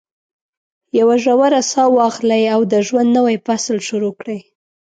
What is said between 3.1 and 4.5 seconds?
نوی فصل شروع کړئ.